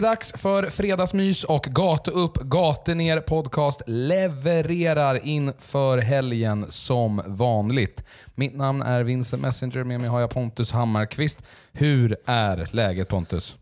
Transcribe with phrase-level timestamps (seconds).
[0.00, 8.04] är dags för fredagsmys och Gatu upp, gatu ner podcast levererar inför helgen som vanligt.
[8.34, 11.42] Mitt namn är Vincent Messenger, med mig har jag Pontus Hammarkvist.
[11.72, 13.56] Hur är läget Pontus?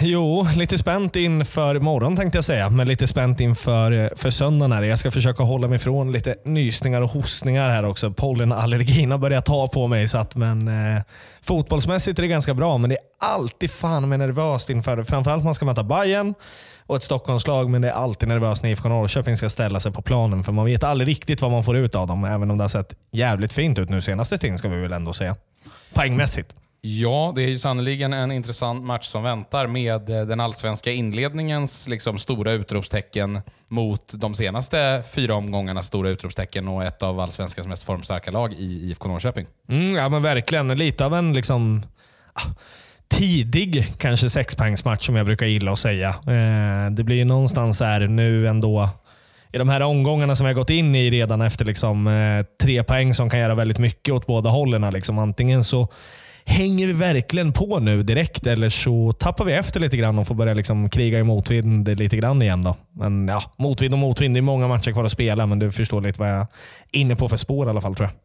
[0.00, 4.72] Jo, lite spänt inför morgon tänkte jag säga, men lite spänt inför eh, för söndagen.
[4.72, 4.82] Här.
[4.82, 8.12] Jag ska försöka hålla mig ifrån lite nysningar och hostningar här också.
[8.12, 11.02] Pollenallergin har börjat ta på mig, så att, men eh,
[11.42, 13.02] fotbollsmässigt är det ganska bra, men det är
[13.34, 15.04] alltid fan med nervöst inför det.
[15.04, 16.34] Framförallt man ska möta Bayern
[16.86, 20.02] och ett Stockholmslag, men det är alltid nervöst när IFK Norrköping ska ställa sig på
[20.02, 22.64] planen, för man vet aldrig riktigt vad man får ut av dem, även om det
[22.64, 25.36] har sett jävligt fint ut nu senaste tiden, ska vi väl ändå säga.
[25.94, 26.56] Poängmässigt.
[26.84, 31.88] Ja, det är ju sannerligen en intressant match som väntar med eh, den allsvenska inledningens
[31.88, 37.82] liksom, stora utropstecken mot de senaste fyra omgångarnas stora utropstecken och ett av allsvenskans mest
[37.82, 39.46] formstarka lag i IFK Norrköping.
[39.68, 40.68] Mm, ja, men verkligen.
[40.68, 41.82] Lite av en liksom,
[42.32, 42.54] ah,
[43.08, 46.08] tidig kanske sexpoängsmatch som jag brukar gilla att säga.
[46.08, 48.88] Eh, det blir ju någonstans här nu ändå
[49.52, 52.82] i de här omgångarna som vi har gått in i redan efter liksom, eh, tre
[52.82, 54.92] poäng som kan göra väldigt mycket åt båda hållen.
[54.92, 55.18] Liksom.
[55.18, 55.88] Antingen så
[56.44, 60.34] hänger vi verkligen på nu direkt eller så tappar vi efter lite grann och får
[60.34, 62.62] börja liksom kriga i motvind lite grann igen.
[62.62, 62.76] Då.
[62.92, 64.34] Men ja, Motvind och motvind.
[64.34, 66.46] Det är många matcher kvar att spela, men du förstår lite vad jag är
[66.92, 68.16] inne på för spår i alla fall tror jag.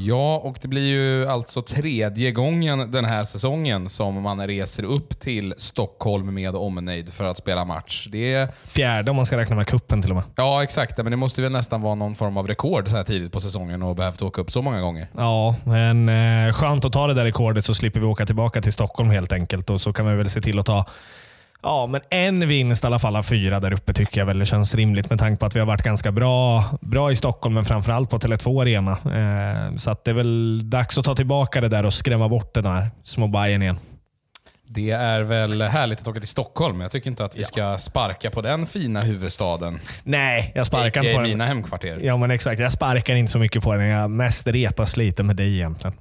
[0.00, 5.20] Ja, och det blir ju alltså tredje gången den här säsongen som man reser upp
[5.20, 8.08] till Stockholm med omnejd för att spela match.
[8.12, 8.48] Det är...
[8.64, 10.24] Fjärde om man ska räkna med kuppen till och med.
[10.36, 10.96] Ja, exakt.
[10.96, 13.82] Men det måste väl nästan vara någon form av rekord så här tidigt på säsongen
[13.82, 15.08] och behövt åka upp så många gånger.
[15.16, 18.72] Ja, men eh, skönt att ta det där rekordet så slipper vi åka tillbaka till
[18.72, 19.70] Stockholm helt enkelt.
[19.70, 20.84] Och så kan vi väl se till att ta
[21.62, 24.74] Ja, men en vinst i alla fall av fyra där uppe tycker jag väl känns
[24.74, 28.10] rimligt med tanke på att vi har varit ganska bra, bra i Stockholm, men framförallt
[28.10, 28.90] på Tele2 Arena.
[28.90, 32.54] Eh, så att det är väl dags att ta tillbaka det där och skrämma bort
[32.54, 33.78] den här små Bajen igen.
[34.70, 36.80] Det är väl härligt att åka till Stockholm.
[36.80, 39.80] Jag tycker inte att vi ska sparka på den fina huvudstaden.
[40.02, 41.30] Nej, jag sparkar inte på den.
[41.30, 41.98] mina hemkvarter.
[42.02, 42.60] Ja, men exakt.
[42.60, 43.86] Jag sparkar inte så mycket på den.
[43.86, 45.96] Jag mest retas lite med dig egentligen.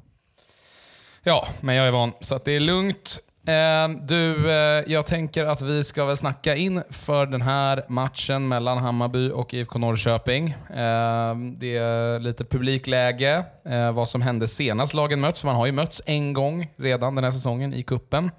[1.23, 2.11] Ja, men jag är van.
[2.21, 3.19] Så det är lugnt.
[3.49, 8.47] Ehm, du, eh, jag tänker att vi ska väl snacka in för den här matchen
[8.47, 10.55] mellan Hammarby och IFK Norrköping.
[10.75, 15.43] Ehm, det är lite publikläge, eh, vad som hände senast lagen möts.
[15.43, 18.31] Man har ju mötts en gång redan den här säsongen i kuppen.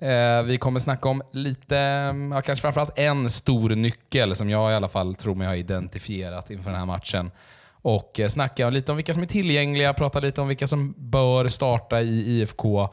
[0.00, 4.72] Ehm, vi kommer snacka om lite, mm, ja, kanske framförallt en stor nyckel som jag
[4.72, 7.30] i alla fall tror mig ha identifierat inför den här matchen.
[7.82, 11.48] Och eh, snacka lite om vilka som är tillgängliga, prata lite om vilka som bör
[11.48, 12.88] starta i IFK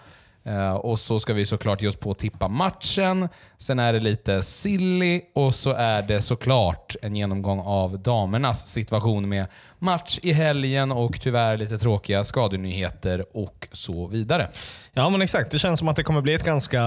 [0.82, 3.30] och så ska vi såklart ge oss på att tippa matchen.
[3.58, 9.30] Sen är det lite silly och så är det såklart en genomgång av damernas situation
[9.30, 9.46] med
[9.80, 14.50] match i helgen och tyvärr lite tråkiga skadenyheter och så vidare.
[14.94, 15.52] Ja men exakt.
[15.52, 16.82] Det känns som att det kommer bli ett ganska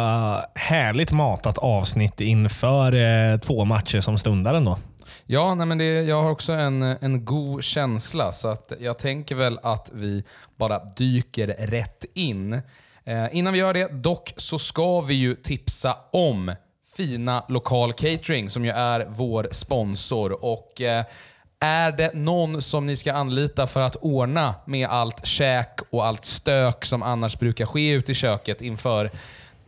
[0.55, 4.79] härligt matat avsnitt inför eh, två matcher som stundar ändå.
[5.27, 9.35] Ja, nej men det, jag har också en, en god känsla så att jag tänker
[9.35, 10.25] väl att vi
[10.57, 12.63] bara dyker rätt in.
[13.09, 16.55] Eh, innan vi gör det dock så ska vi ju tipsa om
[16.97, 20.45] Fina Lokal Catering som ju är vår sponsor.
[20.45, 21.05] Och eh,
[21.61, 26.25] är det någon som ni ska anlita för att ordna med allt käk och allt
[26.25, 29.11] stök som annars brukar ske ute i köket inför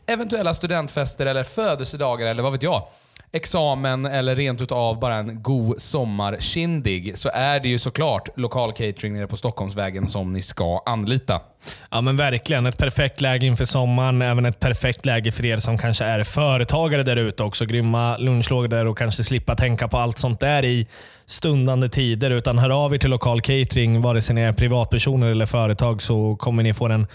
[0.06, 2.86] eventuella studentfester eller födelsedagar eller vad vet jag
[3.32, 9.12] examen eller rent utav bara en god sommarkindig så är det ju såklart lokal catering
[9.12, 11.40] nere på Stockholmsvägen som ni ska anlita.
[11.90, 12.66] Ja men verkligen.
[12.66, 14.22] Ett perfekt läge inför sommaren.
[14.22, 17.64] Även ett perfekt läge för er som kanske är företagare där ute också.
[17.64, 20.86] Grymma lunchlådor och kanske slippa tänka på allt sånt där i
[21.26, 22.30] stundande tider.
[22.30, 24.00] Utan hör av er till lokal catering.
[24.00, 27.06] Vare sig ni är privatpersoner eller företag så kommer ni få den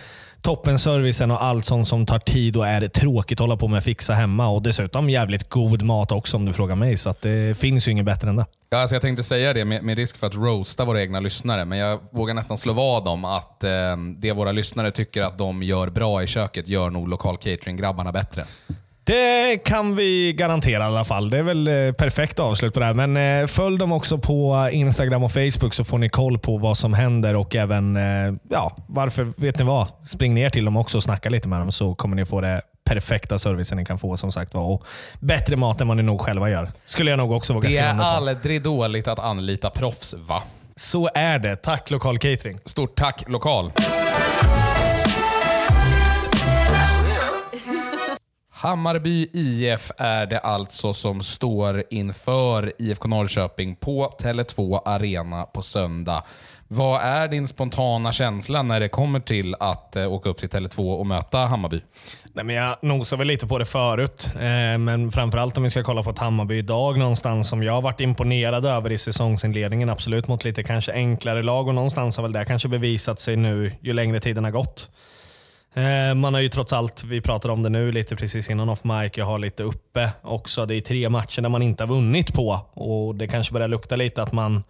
[0.46, 3.84] toppenservicen och allt sånt som tar tid och är tråkigt att hålla på med att
[3.84, 4.48] fixa hemma.
[4.48, 6.98] Och dessutom jävligt god mat också om du frågar mig.
[6.98, 8.46] Så det finns ju inget bättre än det.
[8.70, 11.66] Ja, alltså jag tänkte säga det med, med risk för att roasta våra egna lyssnare,
[11.66, 13.72] men jag vågar nästan slå vad om att eh,
[14.18, 18.46] det våra lyssnare tycker att de gör bra i köket gör nog lokal catering-grabbarna bättre.
[19.06, 21.30] Det kan vi garantera i alla fall.
[21.30, 22.94] Det är väl eh, perfekt avslut på det här.
[22.94, 26.78] Men eh, följ dem också på Instagram och Facebook så får ni koll på vad
[26.78, 29.88] som händer och även, eh, ja, varför, vet ni vad?
[30.06, 32.62] Spring ner till dem också och snacka lite med dem så kommer ni få det
[32.84, 34.64] perfekta servicen ni kan få som sagt var.
[34.64, 34.86] Och
[35.20, 36.70] bättre mat än vad ni nog själva gör.
[36.86, 40.44] Skulle jag nog också våga skriva Det är aldrig dåligt att anlita proffs, va?
[40.76, 41.56] Så är det.
[41.56, 42.58] Tack Lokal Catering.
[42.66, 43.72] Stort tack Lokal.
[48.66, 56.24] Hammarby IF är det alltså som står inför IFK Norrköping på Tele2 Arena på söndag.
[56.68, 61.00] Vad är din spontana känsla när det kommer till att eh, åka upp till Tele2
[61.00, 61.82] och möta Hammarby?
[62.34, 65.84] Nej, men jag nosade väl lite på det förut, eh, men framförallt om vi ska
[65.84, 69.90] kolla på ett Hammarby idag någonstans som jag har varit imponerad över i säsongsinledningen.
[69.90, 73.72] Absolut mot lite kanske enklare lag och någonstans har väl det kanske bevisat sig nu
[73.82, 74.90] ju längre tiden har gått.
[75.76, 78.84] Eh, man har ju trots allt, vi pratade om det nu lite precis innan off
[78.84, 80.66] mic, jag har lite uppe också.
[80.66, 83.96] Det är tre matcher där man inte har vunnit på och det kanske börjar lukta
[83.96, 84.64] lite att man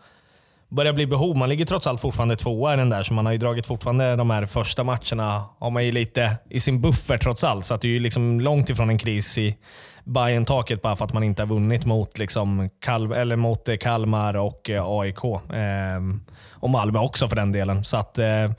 [0.69, 1.37] börjar bli behov.
[1.37, 4.15] Man ligger trots allt fortfarande tvåa i den där, så man har ju dragit fortfarande
[4.15, 7.65] de här första matcherna har man ju lite i sin buffer trots allt.
[7.65, 9.57] Så att det är ju liksom långt ifrån en kris i
[10.03, 13.77] bayern taket bara för att man inte har vunnit mot, liksom Kal eller mot eh,
[13.77, 15.23] Kalmar och AIK.
[15.23, 16.21] Eh, ehm,
[16.51, 17.83] och Malmö också för den delen.
[17.83, 18.51] Så att eh,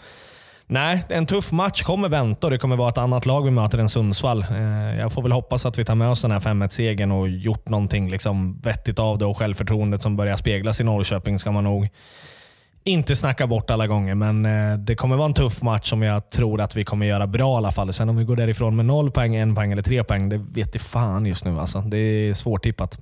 [0.69, 3.79] Nej, en tuff match kommer vänta och det kommer vara ett annat lag vi möter
[3.79, 4.47] än Sundsvall.
[4.51, 7.69] Eh, jag får väl hoppas att vi tar med oss den här 5-1-segern och gjort
[7.69, 11.89] någonting liksom vettigt av det och självförtroendet som börjar speglas i Norrköping ska man nog
[12.85, 16.31] inte snacka bort alla gånger, men eh, det kommer vara en tuff match som jag
[16.31, 17.93] tror att vi kommer göra bra i alla fall.
[17.93, 20.75] Sen om vi går därifrån med noll poäng, en poäng eller tre poäng, det vet
[20.75, 21.61] jag fan just nu.
[21.61, 21.81] Alltså.
[21.81, 23.01] Det är svårtippat.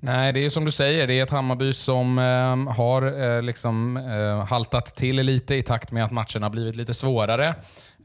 [0.00, 1.06] Nej, det är som du säger.
[1.06, 5.92] Det är ett Hammarby som eh, har eh, liksom, eh, haltat till lite i takt
[5.92, 7.54] med att matcherna har blivit lite svårare.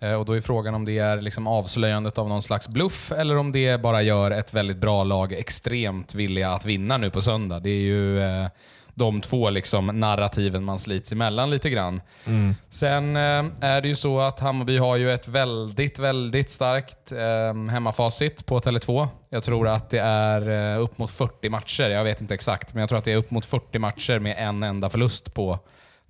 [0.01, 3.37] Eh, och Då är frågan om det är liksom avslöjandet av någon slags bluff eller
[3.37, 7.59] om det bara gör ett väldigt bra lag extremt villiga att vinna nu på söndag.
[7.59, 8.47] Det är ju eh,
[8.95, 12.01] de två liksom narrativen man slits emellan lite grann.
[12.25, 12.55] Mm.
[12.69, 17.71] Sen eh, är det ju så att Hammarby har ju ett väldigt, väldigt starkt eh,
[17.71, 19.07] hemmafacit på Tele2.
[19.29, 22.81] Jag tror att det är eh, upp mot 40 matcher, jag vet inte exakt, men
[22.81, 25.59] jag tror att det är upp mot 40 matcher med en enda förlust på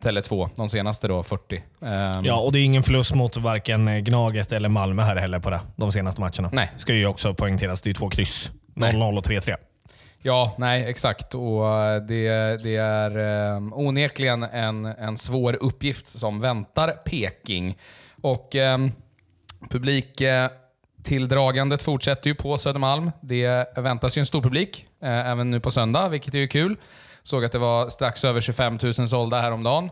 [0.04, 1.64] Tele2, de senaste då 40.
[1.80, 2.26] Um, ehm.
[2.26, 5.60] ja, och det är ingen förlust mot varken Gnaget eller Malmö här heller på det,
[5.76, 6.50] de senaste matcherna.
[6.52, 6.72] Nej.
[6.76, 8.52] Ska ju också poängteras, det är två kryss.
[8.76, 9.56] 0-0 och 3-3.
[10.26, 11.36] Ja, nej exakt.
[11.36, 13.18] Och eh, det, det är
[13.56, 17.78] um, onekligen en, en svår uppgift som väntar Peking.
[18.22, 18.92] Och eh, um,
[19.70, 23.12] publiktilldragandet fortsätter ju på Södermalm.
[23.22, 26.76] Det väntas ju en stor publik eh, även nu på söndag, vilket är ju kul.
[27.24, 29.90] Såg att det var strax över 25 000 sålda häromdagen.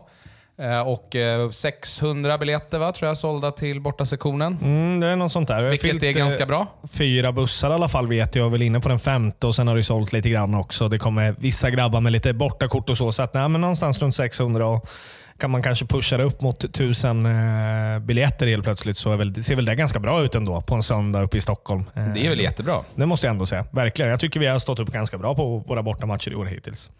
[0.58, 1.16] Eh, och
[1.52, 4.58] 600 eh, biljetter va, tror jag sålda till bortasektionen.
[4.62, 5.62] Mm, det är något sånt där.
[5.62, 6.66] Vilket fyllt, är ganska bra.
[6.92, 8.42] Fyra bussar i alla fall vet jag.
[8.42, 10.88] Jag är väl inne på den femte och sen har det sålt lite grann också.
[10.88, 13.12] Det kommer vissa grabbar med lite bortakort och så.
[13.12, 14.88] Så att, nej, men någonstans runt 600 och
[15.38, 19.56] kan man kanske pusha det upp mot 1000 eh, biljetter helt plötsligt så väl, ser
[19.56, 21.84] väl det ganska bra ut ändå på en söndag uppe i Stockholm.
[21.94, 22.80] det är väl jättebra.
[22.94, 23.66] Det måste jag ändå säga.
[23.70, 24.10] Verkligen.
[24.10, 26.90] Jag tycker vi har stått upp ganska bra på våra bortamatcher i år hittills.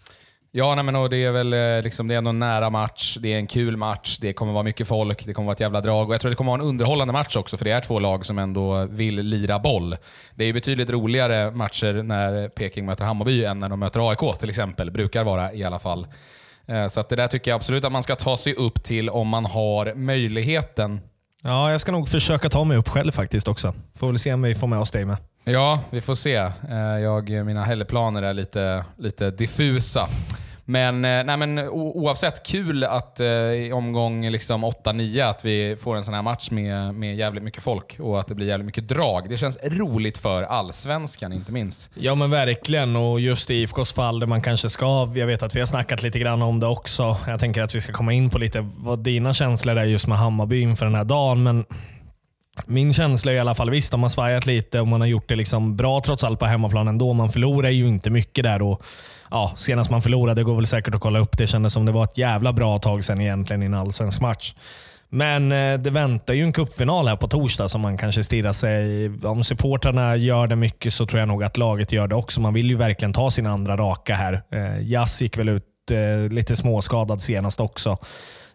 [0.54, 3.16] Ja, nej, men och det är väl eh, liksom, det är ändå en nära match.
[3.20, 4.18] Det är en kul match.
[4.20, 5.26] Det kommer vara mycket folk.
[5.26, 6.08] Det kommer vara ett jävla drag.
[6.08, 8.26] Och jag tror det kommer vara en underhållande match också, för det är två lag
[8.26, 9.96] som ändå vill lira boll.
[10.34, 14.48] Det är betydligt roligare matcher när Peking möter Hammarby än när de möter AIK till
[14.48, 14.90] exempel.
[14.90, 16.06] Brukar vara i alla fall.
[16.66, 19.10] Eh, så att det där tycker jag absolut att man ska ta sig upp till
[19.10, 21.00] om man har möjligheten.
[21.44, 23.74] Ja, jag ska nog försöka ta mig upp själv faktiskt också.
[23.94, 25.16] Får väl se om vi får med oss dig med.
[25.44, 26.34] Ja, vi får se.
[26.70, 30.08] Eh, jag, mina helgplaner är lite, lite diffusa.
[30.64, 35.96] Men, eh, nej, men oavsett, kul att eh, i omgång liksom 8-9 att vi får
[35.96, 38.88] en sån här match med, med jävligt mycket folk och att det blir jävligt mycket
[38.88, 39.28] drag.
[39.28, 41.90] Det känns roligt för allsvenskan inte minst.
[41.94, 45.56] Ja men verkligen och just i IFKs fall där man kanske ska, jag vet att
[45.56, 47.16] vi har snackat lite grann om det också.
[47.26, 50.18] Jag tänker att vi ska komma in på lite vad dina känslor är just med
[50.18, 51.42] Hammarby inför den här dagen.
[51.42, 51.64] Men
[52.66, 55.28] min känsla är i alla fall, visst de har svajat lite och man har gjort
[55.28, 57.12] det liksom bra trots allt på hemmaplan ändå.
[57.12, 58.62] Man förlorar ju inte mycket där.
[58.62, 58.82] Och,
[59.32, 61.92] ja, senast man förlorade, det går väl säkert att kolla upp, det kändes som det
[61.92, 64.54] var ett jävla bra tag sedan egentligen i en allsvensk match.
[65.08, 69.10] Men eh, det väntar ju en cupfinal här på torsdag som man kanske stirrar sig...
[69.24, 72.40] Om supportrarna gör det mycket så tror jag nog att laget gör det också.
[72.40, 74.42] Man vill ju verkligen ta sin andra raka här.
[74.52, 77.98] Eh, Jass gick väl ut eh, lite småskadad senast också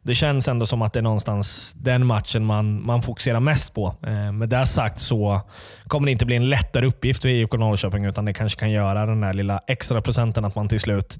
[0.08, 3.96] det känns ändå som att det är någonstans den matchen man, man fokuserar mest på.
[4.04, 5.42] Eh, med det sagt så
[5.88, 9.06] kommer det inte bli en lättare uppgift för IFK Norrköping, utan det kanske kan göra
[9.06, 11.18] den där lilla extra procenten att man till slut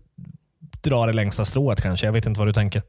[0.82, 2.06] drar det längsta strået kanske.
[2.06, 2.82] Jag vet inte vad du tänker.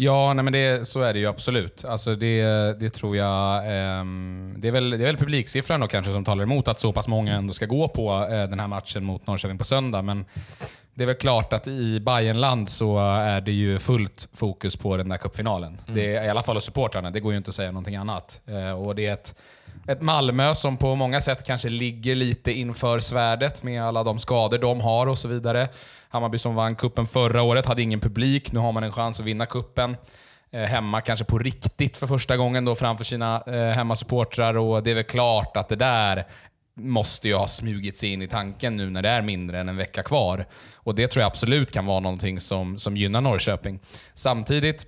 [0.00, 1.84] Ja, nej men det, så är det ju absolut.
[1.84, 2.42] Alltså det,
[2.80, 3.56] det tror jag...
[3.56, 4.04] Eh,
[4.56, 7.08] det, är väl, det är väl publiksiffran då kanske som talar emot att så pass
[7.08, 10.02] många ändå ska gå på eh, den här matchen mot Norrköping på söndag.
[10.02, 10.24] Men
[10.94, 15.08] det är väl klart att i Bayernland så är det ju fullt fokus på den
[15.08, 15.78] där cupfinalen.
[15.86, 15.94] Mm.
[15.94, 18.40] Det är, I alla fall hos supportrarna, det går ju inte att säga någonting annat.
[18.46, 19.34] Eh, och det är ett,
[19.88, 24.58] ett Malmö som på många sätt kanske ligger lite inför svärdet med alla de skador
[24.58, 25.68] de har och så vidare.
[26.08, 29.26] Hammarby som vann kuppen förra året hade ingen publik, nu har man en chans att
[29.26, 29.96] vinna kuppen
[30.50, 34.56] eh, hemma, kanske på riktigt för första gången då framför sina eh, hemmasupportrar.
[34.56, 36.26] Och det är väl klart att det där
[36.74, 39.76] måste ju ha smugit sig in i tanken nu när det är mindre än en
[39.76, 40.46] vecka kvar.
[40.74, 43.80] Och Det tror jag absolut kan vara någonting som, som gynnar Norrköping.
[44.14, 44.86] Samtidigt,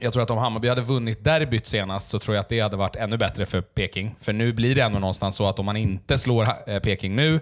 [0.00, 2.76] jag tror att om Hammarby hade vunnit derbyt senast så tror jag att det hade
[2.76, 4.14] varit ännu bättre för Peking.
[4.20, 7.40] För nu blir det ändå någonstans så att om man inte slår eh, Peking nu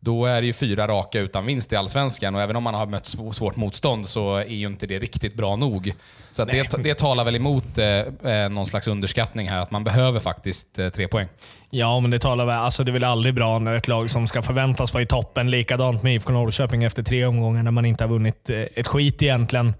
[0.00, 2.86] då är det ju fyra raka utan vinst i Allsvenskan och även om man har
[2.86, 5.94] mött svårt motstånd så är ju inte det riktigt bra nog.
[6.30, 7.86] Så det, det talar väl emot eh,
[8.32, 11.28] eh, någon slags underskattning här, att man behöver faktiskt eh, tre poäng.
[11.70, 14.26] Ja, men det talar väl, alltså det är väl aldrig bra när ett lag som
[14.26, 18.04] ska förväntas vara i toppen, likadant med IFK Norrköping efter tre omgångar när man inte
[18.04, 19.74] har vunnit eh, ett skit egentligen.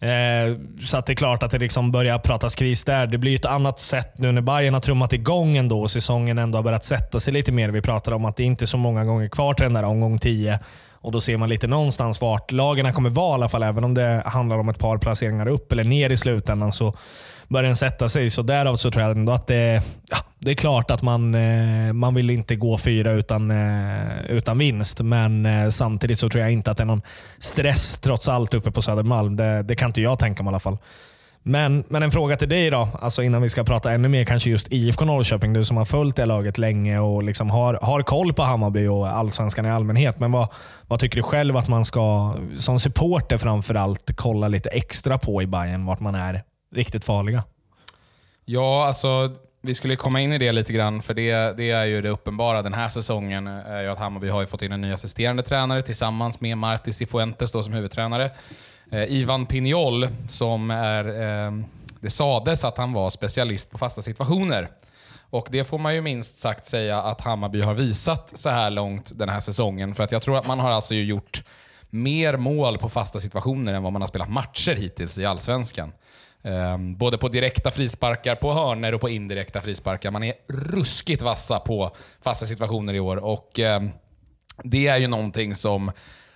[0.00, 3.06] Eh, så att det är klart att det liksom börjar pratas kris där.
[3.06, 6.58] Det blir ett annat sätt nu när Bayern har trummat igång ändå och säsongen ändå
[6.58, 7.68] har börjat sätta sig lite mer.
[7.68, 10.18] Vi pratade om att det inte är så många gånger kvar till den där omgång
[10.18, 10.58] 10.
[11.02, 13.62] Och Då ser man lite någonstans vart lagen kommer vara i alla fall.
[13.62, 16.94] Även om det handlar om ett par placeringar upp eller ner i slutändan så
[17.50, 18.30] börjar den sätta sig.
[18.30, 21.92] Så därav så tror jag ändå att det, ja, det är klart att man, eh,
[21.92, 25.00] man vill inte gå fyra utan, eh, utan vinst.
[25.00, 27.02] Men eh, samtidigt så tror jag inte att det är någon
[27.38, 29.36] stress trots allt uppe på Södermalm.
[29.36, 30.78] Det, det kan inte jag tänka mig i alla fall.
[31.42, 34.50] Men, men en fråga till dig då, alltså innan vi ska prata ännu mer kanske
[34.50, 35.52] just IFK Norrköping.
[35.52, 39.08] Du som har följt det laget länge och liksom har, har koll på Hammarby och
[39.08, 40.18] allsvenskan i allmänhet.
[40.18, 40.48] Men vad,
[40.86, 45.46] vad tycker du själv att man ska, som supporter framförallt, kolla lite extra på i
[45.46, 47.44] Bayern vart man är riktigt farliga?
[48.44, 52.02] Ja, alltså vi skulle komma in i det lite grann, för det, det är ju
[52.02, 53.46] det uppenbara den här säsongen.
[53.46, 56.96] Eh, är ju att Hammarby har fått in en ny assisterande tränare tillsammans med Martis
[56.96, 58.30] Cifuentes då som huvudtränare.
[58.90, 61.04] Eh, Ivan Pignol, som är...
[61.46, 61.52] Eh,
[62.00, 64.68] det sades att han var specialist på fasta situationer.
[65.30, 69.18] Och det får man ju minst sagt säga att Hammarby har visat så här långt
[69.18, 69.94] den här säsongen.
[69.94, 71.44] För att jag tror att man har alltså gjort
[71.90, 75.92] mer mål på fasta situationer än vad man har spelat matcher hittills i Allsvenskan.
[76.42, 80.10] Um, både på direkta frisparkar, på hörner och på indirekta frisparkar.
[80.10, 81.90] Man är ruskigt vassa på
[82.22, 83.90] fasta situationer i år och um,
[84.64, 85.92] det är ju någonting som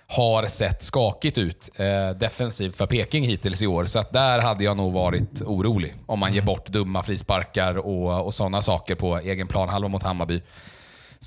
[0.07, 3.85] har sett skakigt ut eh, defensivt för Peking hittills i år.
[3.85, 6.45] Så att där hade jag nog varit orolig om man ger mm.
[6.45, 10.41] bort dumma frisparkar och, och sådana saker på egen planhalva mot Hammarby.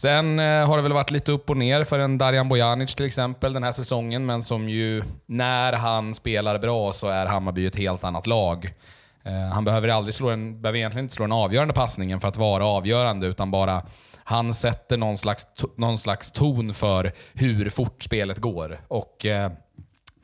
[0.01, 3.07] Sen eh, har det väl varit lite upp och ner för en Darjan Bojanic till
[3.07, 7.77] exempel den här säsongen, men som ju, när han spelar bra så är Hammarby ett
[7.77, 8.75] helt annat lag.
[9.23, 12.37] Eh, han behöver, aldrig slå en, behöver egentligen inte slå den avgörande passningen för att
[12.37, 13.83] vara avgörande, utan bara
[14.25, 18.81] han sätter någon slags, någon slags ton för hur fort spelet går.
[18.89, 19.51] Och eh,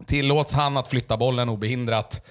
[0.07, 2.27] Tillåts han att flytta bollen obehindrat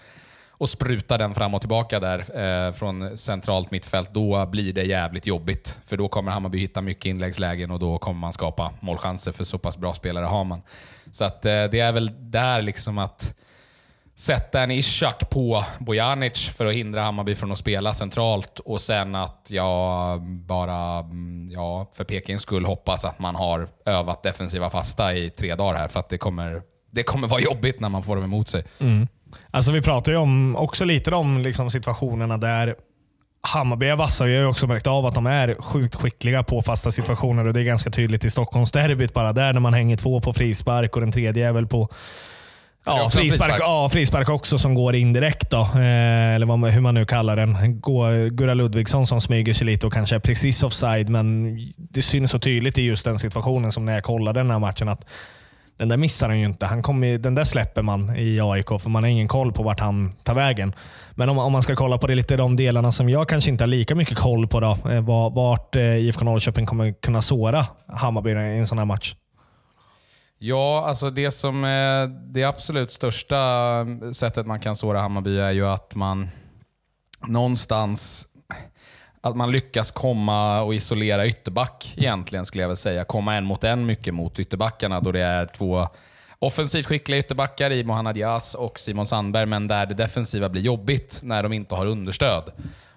[0.63, 5.27] och sprutar den fram och tillbaka där eh, från centralt mittfält, då blir det jävligt
[5.27, 5.79] jobbigt.
[5.85, 9.57] För då kommer Hammarby hitta mycket inläggslägen och då kommer man skapa målchanser för så
[9.57, 10.61] pass bra spelare har man.
[11.11, 13.35] Så att, eh, det är väl där liksom att
[14.15, 19.15] sätta en Ishak på Bojanic för att hindra Hammarby från att spela centralt och sen
[19.15, 25.13] att jag bara, mm, ja, för Pekings skull hoppas att man har övat defensiva fasta
[25.13, 28.15] i tre dagar här för att det kommer, det kommer vara jobbigt när man får
[28.15, 28.63] dem emot sig.
[28.79, 29.07] Mm.
[29.51, 32.75] Alltså Vi pratar ju om, också lite om liksom situationerna där
[33.47, 34.23] Hammarby är vassa.
[34.23, 37.53] Vi har ju också märkt av att de är sjukt skickliga på fasta situationer och
[37.53, 41.01] det är ganska tydligt i Stockholmsderbyt bara där när man hänger två på frispark och
[41.01, 41.89] den tredje är väl på
[42.85, 43.55] Ja, frispark, frispark.
[43.59, 45.49] Ja, frispark också som går indirekt.
[45.49, 45.61] Då.
[45.61, 47.81] Eh, eller vad, hur man nu kallar den.
[48.35, 52.39] Gurra Ludvigsson som smyger sig lite och kanske är precis offside, men det syns så
[52.39, 54.89] tydligt i just den situationen som när jag kollade den här matchen.
[54.89, 55.05] att
[55.83, 56.65] den där missar han ju inte.
[56.65, 59.79] Han kommer, den där släpper man i AIK för man har ingen koll på vart
[59.79, 60.73] han tar vägen.
[61.11, 63.63] Men om, om man ska kolla på det lite de delarna som jag kanske inte
[63.63, 64.59] har lika mycket koll på.
[64.59, 69.15] Då, eh, vart eh, IFK Norrköping kommer kunna såra Hammarby i en sån här match.
[70.37, 73.37] Ja, alltså det som är det absolut största
[73.81, 76.29] mm, sättet man kan såra Hammarby är ju att man
[77.27, 78.27] någonstans
[79.23, 83.03] att man lyckas komma och isolera ytterback egentligen, skulle jag väl säga.
[83.03, 85.87] Komma en mot en mycket mot ytterbackarna då det är två
[86.39, 91.19] offensivt skickliga ytterbackar i Mohamed Yas och Simon Sandberg, men där det defensiva blir jobbigt
[91.23, 92.51] när de inte har understöd.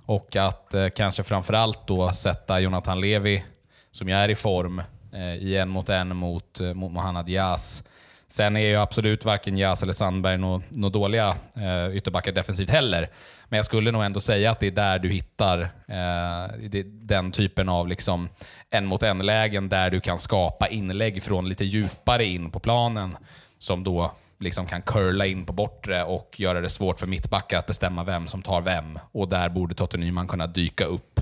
[0.07, 3.45] Och att eh, kanske framförallt då sätta Jonathan Levi,
[3.91, 7.83] som jag är i form, eh, i en mot en mot, eh, mot Mohamed Yas.
[8.29, 13.09] Sen är ju absolut varken Jas eller Sandberg några nå dåliga eh, ytterbackar defensivt heller.
[13.49, 17.69] Men jag skulle nog ändå säga att det är där du hittar eh, den typen
[17.69, 18.29] av liksom
[18.71, 23.17] en mot en-lägen där du kan skapa inlägg från lite djupare in på planen
[23.59, 27.67] som då liksom kan curla in på bortre och göra det svårt för mittbackar att
[27.67, 28.99] bestämma vem som tar vem.
[29.13, 31.21] Och där borde Totte Nyman kunna dyka upp.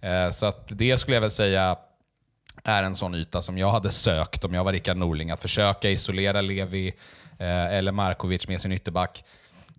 [0.00, 1.76] Eh, så att det skulle jag väl säga
[2.66, 5.30] är en sån yta som jag hade sökt om jag var Rickard Norling.
[5.30, 6.88] Att försöka isolera Levi
[7.38, 9.24] eh, eller Markovic med sin ytterback.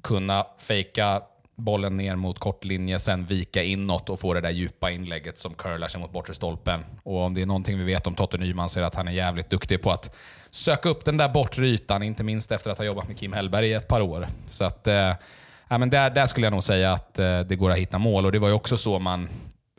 [0.01, 1.21] Kunna fejka
[1.55, 5.87] bollen ner mot kortlinje, sen vika inåt och få det där djupa inlägget som curlar
[5.87, 6.85] sig mot bortre stolpen.
[7.03, 9.07] Och om det är någonting vi vet om Totte Nyman så är det att han
[9.07, 10.15] är jävligt duktig på att
[10.49, 13.67] söka upp den där bortre ytan, inte minst efter att ha jobbat med Kim Hellberg
[13.67, 14.27] i ett par år.
[14.49, 15.13] Så att, eh,
[15.67, 18.25] ja, men där, där skulle jag nog säga att eh, det går att hitta mål
[18.25, 19.29] och det var ju också så man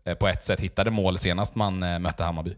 [0.09, 2.55] Eh, på ett sätt hittade mål senast man eh, mötte Hammarby.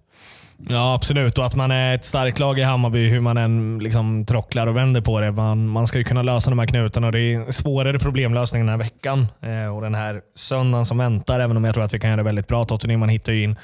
[0.68, 1.38] Ja, absolut.
[1.38, 4.76] Och att man är ett starkt lag i Hammarby, hur man än liksom trocklar och
[4.76, 5.32] vänder på det.
[5.32, 8.68] Man, man ska ju kunna lösa de här knutarna och det är svårare problemlösning den
[8.68, 11.40] här veckan eh, och den här söndagen som väntar.
[11.40, 12.64] Även om jag tror att vi kan göra det väldigt bra.
[12.64, 13.56] Totte Nyman hittar ju in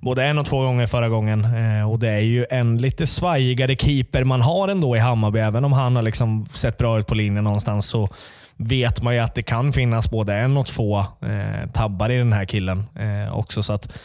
[0.00, 1.44] både en och två gånger förra gången.
[1.44, 5.38] Eh, och Det är ju en lite svajigare keeper man har ändå i Hammarby.
[5.38, 8.08] Även om han har liksom sett bra ut på linjen någonstans så
[8.56, 12.32] vet man ju att det kan finnas både en och två eh, tabbar i den
[12.32, 13.62] här killen eh, också.
[13.62, 13.98] Så att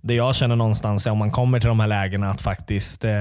[0.00, 3.12] det jag känner någonstans är om man kommer till de här lägena att faktiskt eh,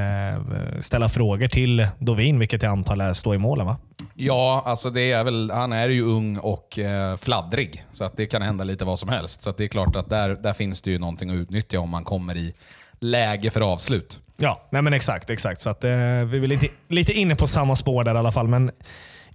[0.79, 3.77] ställa frågor till Dovin, vilket jag antar är stå i målen va?
[4.13, 8.25] Ja, alltså det är väl, han är ju ung och eh, fladdrig, så att det
[8.25, 9.41] kan hända lite vad som helst.
[9.41, 12.03] Så det är klart att där, där finns det ju någonting att utnyttja om man
[12.03, 12.53] kommer i
[12.99, 14.19] läge för avslut.
[14.37, 15.29] Ja, nej men exakt.
[15.29, 15.61] exakt.
[15.61, 18.47] Så att, eh, vi är lite, lite inne på samma spår där i alla fall.
[18.47, 18.71] Men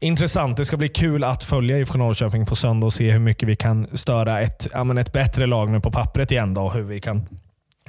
[0.03, 0.57] Intressant.
[0.57, 3.57] Det ska bli kul att följa IFK Norrköping på söndag och se hur mycket vi
[3.57, 6.55] kan störa ett, ja, men ett bättre lag nu på pappret igen.
[6.55, 7.27] Då, hur vi kan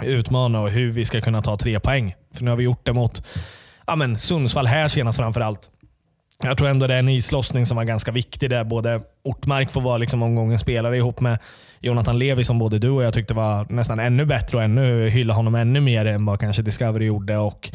[0.02, 2.16] utmana och hur vi ska kunna ta tre poäng.
[2.34, 3.28] För nu har vi gjort det mot
[3.88, 5.70] ja, men Sundsvall här senast framförallt.
[6.44, 9.82] Jag tror ändå det är en islossning som var ganska viktig där både Ortmark får
[9.82, 11.40] vara liksom omgångens spelare ihop med
[11.80, 15.34] Jonathan Levi som både du och jag tyckte var nästan ännu bättre och ännu hylla
[15.34, 17.38] honom ännu mer än vad kanske Discovery gjorde.
[17.38, 17.72] Och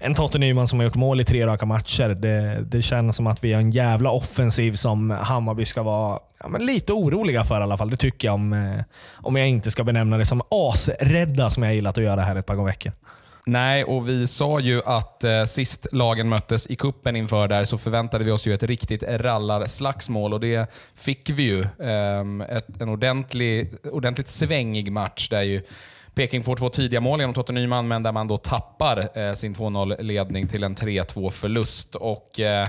[0.00, 2.08] en Totte Nyman som har gjort mål i tre raka matcher.
[2.08, 6.48] Det, det känns som att vi har en jävla offensiv som Hammarby ska vara ja,
[6.48, 7.90] men lite oroliga för i alla fall.
[7.90, 8.80] Det tycker jag om, eh,
[9.14, 12.46] om jag inte ska benämna det som asrädda som jag gillat att göra här ett
[12.46, 12.92] par veckor.
[13.46, 17.78] Nej, och vi sa ju att eh, sist lagen möttes i kuppen inför där så
[17.78, 21.60] förväntade vi oss ju ett riktigt rallarslagsmål och det fick vi ju.
[21.62, 25.62] Eh, ett, en ordentlig, ordentligt svängig match där ju
[26.14, 29.54] Peking får två tidiga mål genom Totte Nyman, men där man då tappar eh, sin
[29.54, 31.94] 2-0-ledning till en 3-2-förlust.
[31.94, 32.68] Och eh,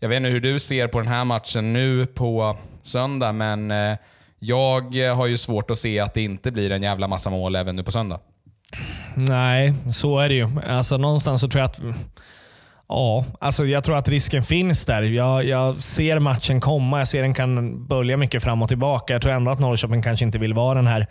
[0.00, 3.96] Jag vet inte hur du ser på den här matchen nu på söndag, men eh,
[4.38, 7.76] jag har ju svårt att se att det inte blir en jävla massa mål även
[7.76, 8.20] nu på söndag.
[9.14, 10.48] Nej, så är det ju.
[10.68, 11.80] Alltså, någonstans så tror jag att
[12.88, 15.02] Ja, alltså jag tror att risken finns där.
[15.02, 16.98] Jag, jag, ser matchen komma.
[16.98, 19.12] Jag ser den kan bölja mycket fram och tillbaka.
[19.12, 21.06] Jag tror ändå att Norrköping kanske inte vill vara den här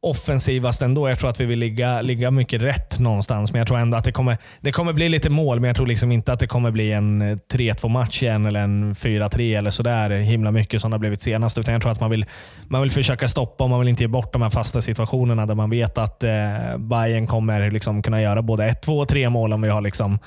[0.00, 1.08] offensivast ändå.
[1.08, 4.04] Jag tror att vi vill ligga, ligga mycket rätt någonstans, men jag tror ändå att
[4.04, 6.70] det kommer, det kommer bli lite mål, men jag tror liksom inte att det kommer
[6.70, 10.94] bli en eh, 3-2 match igen eller en 4-3 eller sådär himla mycket som det
[10.94, 11.58] har blivit senast.
[11.58, 12.26] Utan jag tror att man vill,
[12.68, 15.54] man vill försöka stoppa och man vill inte ge bort de här fasta situationerna där
[15.54, 16.30] man vet att eh,
[16.78, 20.18] Bayern kommer liksom kunna göra både 1, 2 och 3 mål om vi har liksom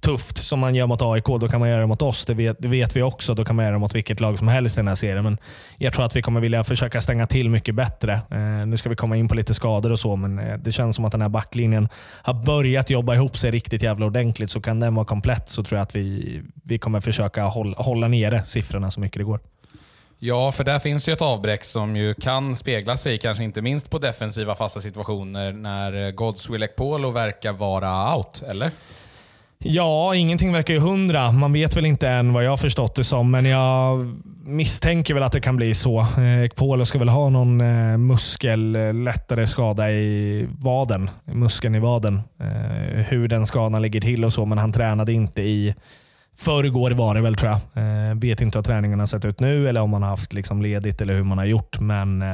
[0.00, 2.24] tufft som man gör mot AIK, då kan man göra det mot oss.
[2.26, 3.34] Det vet, det vet, vi också.
[3.34, 5.24] Då kan man göra det mot vilket lag som helst i den här serien.
[5.24, 5.38] Men
[5.78, 8.12] jag tror att vi kommer vilja försöka stänga till mycket bättre.
[8.30, 10.96] Eh, nu ska vi komma in på lite skador och så, men eh, det känns
[10.96, 11.88] som att den här backlinjen
[12.22, 14.50] har börjat jobba ihop sig riktigt jävla ordentligt.
[14.50, 18.08] Så kan den vara komplett så tror jag att vi, vi kommer försöka hålla, hålla
[18.08, 19.40] nere siffrorna så mycket det går.
[20.20, 23.90] Ja, för där finns ju ett avbräck som ju kan spegla sig, kanske inte minst
[23.90, 28.70] på defensiva fasta situationer, när Godswill Ekpolo verkar vara out, eller?
[29.60, 31.32] Ja, ingenting verkar ju hundra.
[31.32, 33.98] Man vet väl inte än vad jag har förstått det som, men jag
[34.44, 36.00] misstänker väl att det kan bli så.
[36.00, 41.10] Eh, Ekpolo ska väl ha någon eh, muskel, eh, lättare skada i vaden.
[41.24, 42.20] Muskeln i vaden.
[43.08, 45.74] Hur den skadan ligger till och så, men han tränade inte i
[46.36, 48.14] förrgår var det väl tror jag.
[48.14, 51.00] Vet inte hur träningen har sett ut nu eller om man har haft liksom ledigt
[51.00, 52.24] eller hur man har gjort, men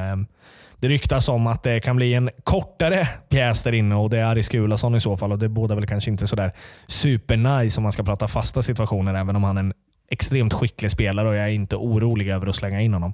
[0.79, 4.25] det ryktas om att det kan bli en kortare pjäs där inne och det är
[4.25, 5.31] Aris Gulason i så fall.
[5.31, 6.51] Och det båda väl kanske inte sådär
[6.87, 9.73] supernice om man ska prata fasta situationer, även om han är en
[10.11, 13.13] extremt skicklig spelare och jag är inte orolig över att slänga in honom.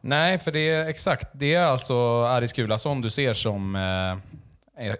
[0.00, 1.28] Nej, för det är exakt.
[1.32, 4.36] Det är alltså Aris Gulason du ser som eh,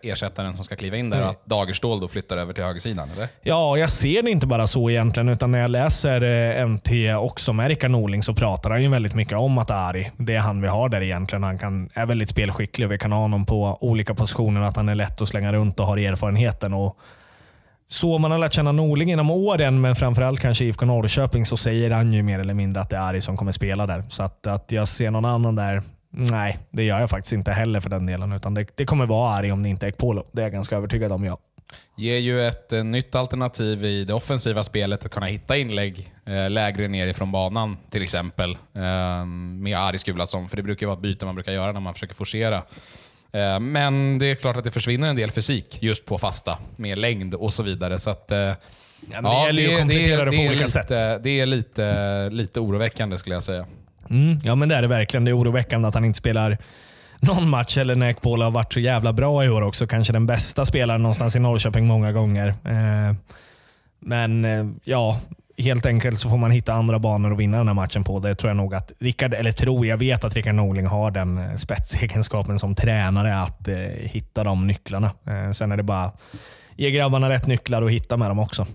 [0.03, 3.11] ersättaren som ska kliva in där och att Dagerstål då flyttar över till högersidan?
[3.17, 3.29] Eller?
[3.43, 7.53] Ja, jag ser det inte bara så egentligen, utan när jag läser eh, NT också
[7.53, 10.61] med Rickard Norling så pratar han ju väldigt mycket om att Ari, det är han
[10.61, 11.43] vi har där egentligen.
[11.43, 14.89] Han kan, är väldigt spelskicklig och vi kan ha honom på olika positioner, att han
[14.89, 16.75] är lätt att slänga runt och har erfarenheten.
[16.75, 16.99] Och
[17.89, 21.91] så man har lärt känna Norling genom åren, men framförallt kanske IFK Norrköping, så säger
[21.91, 24.05] han ju mer eller mindre att det är Ari som kommer spela där.
[24.09, 27.81] Så att, att jag ser någon annan där Nej, det gör jag faktiskt inte heller
[27.81, 28.33] för den delen.
[28.33, 30.27] Utan det, det kommer vara arg om det inte är Ekpolo.
[30.33, 31.39] Det är jag ganska övertygad om, ja.
[31.97, 36.51] Ger ju ett eh, nytt alternativ i det offensiva spelet att kunna hitta inlägg eh,
[36.51, 38.51] lägre ner ifrån banan till exempel.
[38.75, 41.95] Eh, med Aris Gulason, för det brukar vara ett byte man brukar göra när man
[41.95, 42.63] försöker forcera.
[43.33, 46.99] Eh, men det är klart att det försvinner en del fysik just på fasta med
[46.99, 47.99] längd och så vidare.
[47.99, 48.57] Så att, eh, ja,
[49.23, 51.23] det gäller ju att komplettera det, det, på olika lite, sätt.
[51.23, 53.67] Det är lite, lite oroväckande skulle jag säga.
[54.11, 55.25] Mm, ja men det är det verkligen.
[55.25, 56.59] Det är oroväckande att han inte spelar
[57.21, 59.87] någon match eller när Ekbola har varit så jävla bra i år också.
[59.87, 62.49] Kanske den bästa spelaren någonstans i Norrköping många gånger.
[62.49, 63.17] Eh,
[64.01, 65.21] men eh, ja,
[65.59, 68.19] helt enkelt så får man hitta andra banor att vinna den här matchen på.
[68.19, 71.39] Det tror jag nog att Rickard, eller tror, jag vet att Rickard Norling har den
[71.39, 75.11] eh, spetsegenskapen som tränare att eh, hitta de nycklarna.
[75.27, 76.13] Eh, sen är det bara
[76.77, 78.67] ge grabbarna rätt nycklar och hitta med dem också.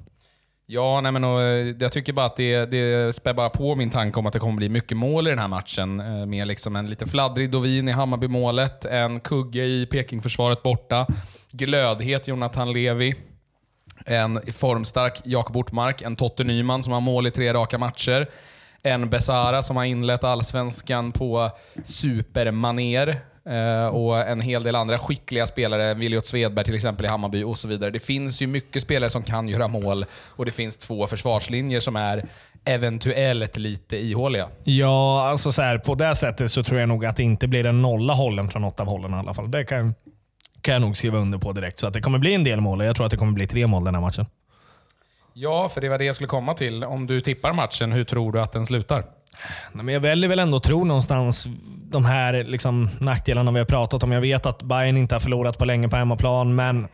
[0.74, 3.90] Ja, nej men, och, eh, jag tycker bara att det, det spär bara på min
[3.90, 6.00] tanke om att det kommer bli mycket mål i den här matchen.
[6.00, 11.08] Eh, med liksom en lite fladdrig Dovin i Hammarby-målet, en kugge i Pekingförsvaret borta,
[11.52, 13.16] glödhet Jonathan Levi,
[14.06, 18.30] en formstark Jakob Ortmark, en Totte Nyman som har mål i tre raka matcher,
[18.84, 21.50] en Besara som har inlett allsvenskan på
[21.84, 27.44] supermaner Eh, och en hel del andra skickliga spelare, Williot Svedberg till exempel i Hammarby
[27.44, 27.92] och så vidare.
[27.92, 31.96] Det finns ju mycket spelare som kan göra mål och det finns två försvarslinjer som
[31.96, 32.26] är
[32.66, 34.48] eventuellt lite ihåliga.
[34.64, 37.66] Ja, alltså så här, på det sättet så tror jag nog att det inte blir
[37.66, 39.52] en nolla hållen från något av hållen i alla fall.
[39.52, 39.96] Det kan,
[40.62, 41.80] kan jag nog skriva under på direkt.
[41.80, 43.48] Så att det kommer bli en del mål och jag tror att det kommer bli
[43.48, 44.26] tre mål den här matchen.
[45.34, 46.84] Ja, för det var det jag skulle komma till.
[46.84, 49.06] Om du tippar matchen, hur tror du att den slutar?
[49.72, 51.48] Nej, men jag väljer väl ändå att tro någonstans
[51.92, 54.12] de här liksom, nackdelarna vi har pratat om.
[54.12, 56.88] Jag vet att Bayern inte har förlorat på länge på hemmaplan, men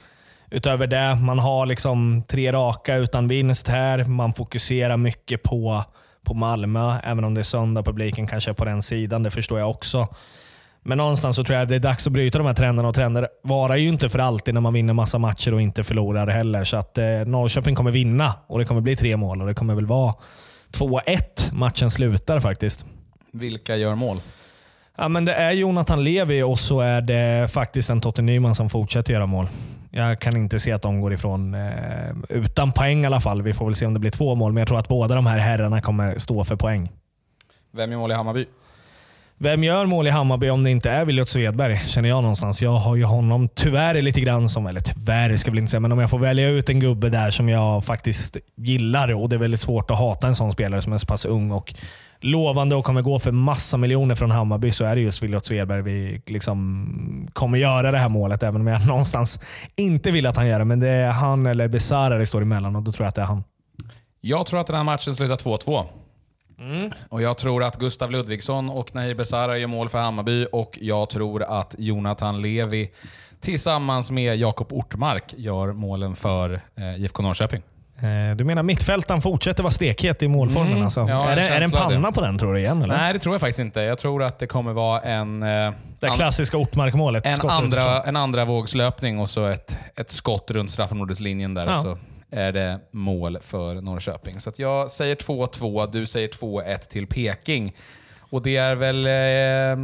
[0.51, 4.03] utöver det, man har liksom tre raka utan vinst här.
[4.03, 5.83] Man fokuserar mycket på,
[6.25, 7.83] på Malmö, även om det är söndag.
[7.83, 10.07] Publiken kanske är på den sidan, det förstår jag också.
[10.87, 12.95] Men någonstans så tror jag att det är dags att bryta de här trenderna och
[12.95, 16.63] trender varar ju inte för alltid när man vinner massa matcher och inte förlorar heller.
[16.63, 19.75] Så att eh, Norrköping kommer vinna och det kommer bli tre mål och det kommer
[19.75, 20.13] väl vara
[20.71, 21.19] 2-1
[21.51, 22.85] matchen slutar faktiskt.
[23.31, 24.21] Vilka gör mål?
[24.97, 28.69] Ja, men det är Jonathan Levi och så är det faktiskt en Totte Nyman som
[28.69, 29.47] fortsätter göra mål.
[29.91, 31.69] Jag kan inte se att de går ifrån eh,
[32.29, 33.41] utan poäng i alla fall.
[33.41, 35.25] Vi får väl se om det blir två mål, men jag tror att båda de
[35.25, 36.91] här herrarna kommer stå för poäng.
[37.71, 38.45] Vem gör mål i Hammarby?
[39.39, 41.77] Vem gör mål i Hammarby om det inte är Williot Svedberg?
[41.85, 42.61] Känner jag någonstans.
[42.61, 45.81] Jag har ju honom tyvärr lite grann som, eller tyvärr ska jag väl inte säga,
[45.81, 49.35] men om jag får välja ut en gubbe där som jag faktiskt gillar och det
[49.35, 51.73] är väldigt svårt att hata en sån spelare som är så pass ung och
[52.19, 55.81] lovande och kommer gå för massa miljoner från Hammarby så är det just Williot Svedberg
[55.81, 58.43] vi liksom kommer göra det här målet.
[58.43, 59.39] Även om jag någonstans
[59.75, 60.65] inte vill att han gör det.
[60.65, 63.21] Men det är han eller Besara det står emellan och då tror jag att det
[63.21, 63.43] är han.
[64.21, 65.85] Jag tror att den här matchen slutar 2-2.
[66.59, 66.91] Mm.
[67.09, 71.09] Och Jag tror att Gustav Ludvigsson och Nahir Besara gör mål för Hammarby och jag
[71.09, 72.91] tror att Jonathan Levi
[73.41, 77.61] tillsammans med Jakob Ortmark gör målen för eh, IFK Norrköping.
[77.99, 80.71] Eh, du menar mittfältaren fortsätter vara stekhet i målformen?
[80.71, 80.83] Mm.
[80.83, 81.05] Alltså.
[81.09, 82.13] Ja, är, det, en är det en panna det.
[82.13, 82.81] på den tror du igen?
[82.81, 82.97] Eller?
[82.97, 83.81] Nej, det tror jag faktiskt inte.
[83.81, 87.25] Jag tror att det kommer vara en, eh, det klassiska Ortmark-målet.
[87.25, 88.01] en, andra, utifrån.
[88.05, 91.65] en andra vågslöpning och så ett, ett skott runt straffområdeslinjen där.
[91.65, 91.77] Ja.
[91.77, 91.97] Och så
[92.31, 94.39] är det mål för Norrköping.
[94.39, 97.75] Så att jag säger 2-2, du säger 2-1 till Peking.
[98.29, 99.75] Och det är väl eh,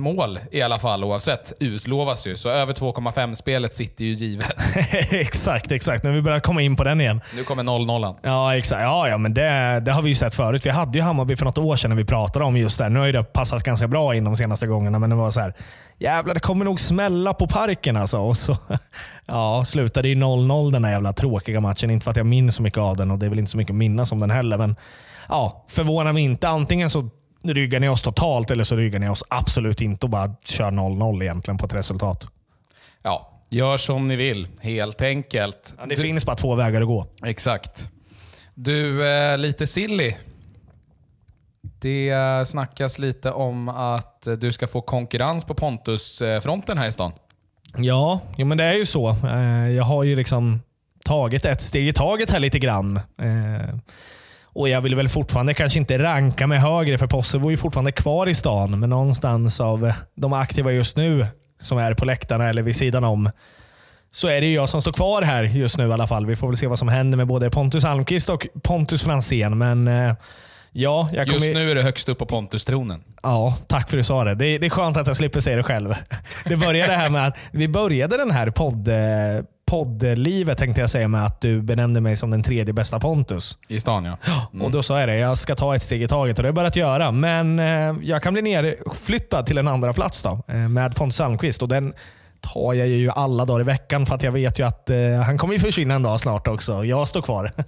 [0.00, 1.52] mål i alla fall oavsett.
[1.60, 2.36] Utlovas ju.
[2.36, 4.56] Så över 2,5-spelet sitter ju givet.
[5.10, 6.04] exakt, exakt.
[6.04, 7.20] Nu vi börjar komma in på den igen.
[7.36, 8.16] Nu kommer 0-0.
[8.22, 8.82] Ja, exakt.
[8.82, 10.66] Ja, ja men det, det har vi ju sett förut.
[10.66, 12.88] Vi hade ju Hammarby för något år sedan när vi pratade om just det.
[12.88, 15.40] Nu har ju det passat ganska bra in de senaste gångerna, men det var så
[15.40, 15.54] här.
[15.98, 18.18] Jävlar, det kommer nog smälla på parken alltså.
[18.18, 18.56] Och så
[19.26, 21.90] ja, slutade i 0-0 den här jävla tråkiga matchen.
[21.90, 23.56] Inte för att jag minns så mycket av den och det är väl inte så
[23.56, 24.58] mycket att minnas om den heller.
[24.58, 24.76] Men
[25.28, 26.48] ja, förvånar mig inte.
[26.48, 27.10] Antingen så
[27.44, 31.22] ryggar ni oss totalt eller så ryggar ni oss absolut inte och bara kör 0-0
[31.22, 32.28] egentligen på ett resultat.
[33.02, 35.74] Ja, gör som ni vill helt enkelt.
[35.78, 37.06] Ja, det Du- finns bara två vägar att gå.
[37.24, 37.88] Exakt.
[38.54, 40.14] Du, eh, lite silly.
[41.80, 46.92] Det eh, snackas lite om att eh, du ska få konkurrens på Pontus-fronten här i
[46.92, 47.12] stan.
[47.76, 49.10] Ja, jo, men det är ju så.
[49.10, 50.60] Eh, Jag har ju liksom
[51.04, 53.00] tagit ett steg i taget här lite grann.
[54.54, 57.92] Och Jag vill väl fortfarande kanske inte ranka mig högre, för Posse bor ju fortfarande
[57.92, 58.80] kvar i stan.
[58.80, 61.26] Men någonstans av eh, de aktiva just nu,
[61.60, 63.30] som är på läktarna eller vid sidan om,
[64.10, 66.26] så är det ju jag som står kvar här just nu i alla fall.
[66.26, 69.58] Vi får väl se vad som händer med både Pontus Almqvist och Pontus Franzén.
[69.58, 70.14] Men eh,
[70.72, 71.40] ja, jag kommer...
[71.40, 73.02] Just nu är du högst upp på Pontus-tronen.
[73.22, 74.34] Ja, tack för att du sa det.
[74.34, 74.58] det.
[74.58, 75.94] Det är skönt att jag slipper säga det själv.
[76.44, 78.94] Det började här med att vi började den här podd, eh,
[79.72, 83.58] poddlivet tänkte jag säga med att du benämnde mig som den tredje bästa Pontus.
[83.68, 84.16] I stan ja.
[84.60, 86.48] Och Då sa jag det, jag ska ta ett steg i taget och det har
[86.48, 87.10] jag börjat göra.
[87.10, 91.62] Men eh, jag kan bli nerflyttad till en andra plats då, eh, med Pontus Almqvist.
[91.62, 91.92] Och den
[92.42, 95.38] tar jag ju alla dagar i veckan för att jag vet ju att eh, han
[95.38, 96.84] kommer ju försvinna en dag snart också.
[96.84, 97.52] Jag står kvar.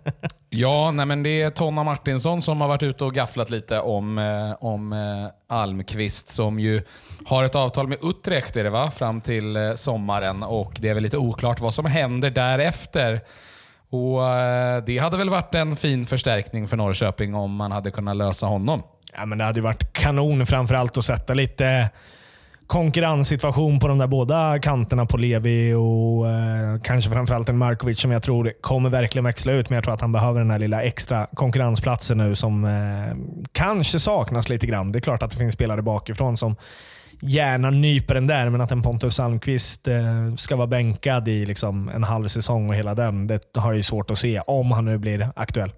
[0.57, 4.19] Ja, nej men det är Tonna Martinsson som har varit ute och gafflat lite om,
[4.19, 6.83] eh, om eh, Almqvist som ju
[7.27, 8.91] har ett avtal med Utrecht är det va?
[8.91, 13.21] fram till eh, sommaren och det är väl lite oklart vad som händer därefter.
[13.91, 18.17] Och eh, Det hade väl varit en fin förstärkning för Norrköping om man hade kunnat
[18.17, 18.83] lösa honom.
[19.17, 21.91] Ja, men det hade ju varit kanon framförallt att sätta lite
[22.67, 28.11] konkurrenssituation på de där båda kanterna på Levi och eh, kanske framförallt en Markovic som
[28.11, 29.71] jag tror kommer verkligen växla ut.
[29.71, 33.17] Men jag tror att han behöver den här lilla extra konkurrensplatsen nu som eh,
[33.53, 34.93] kanske saknas lite grann.
[34.93, 36.57] Det är klart att det finns spelare bakifrån som
[37.21, 41.89] gärna nyper den där, men att en Pontus Almqvist eh, ska vara bänkad i liksom
[41.89, 44.99] en halv säsong och hela den, det har jag svårt att se om han nu
[44.99, 45.73] blir aktuell.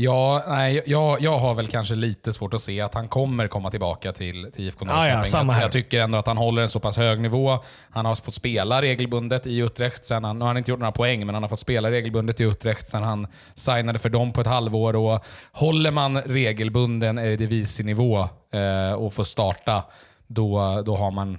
[0.00, 3.70] Ja, nej, jag, jag har väl kanske lite svårt att se att han kommer komma
[3.70, 5.12] tillbaka till, till IFK Norrköping.
[5.12, 5.62] Ah, ja, samma här.
[5.62, 7.58] jag, tycker ändå att han håller en så pass hög nivå.
[7.90, 10.04] Han har fått spela regelbundet i Utrecht.
[10.04, 12.40] Sen han, nu har han inte gjort några poäng, men han har fått spela regelbundet
[12.40, 14.96] i Utrecht sen han signade för dem på ett halvår.
[14.96, 19.84] Och håller man regelbunden Eredivisie-nivå eh, och får starta,
[20.26, 21.38] då, då har man